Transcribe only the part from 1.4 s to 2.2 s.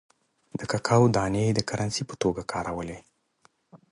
د کرنسۍ په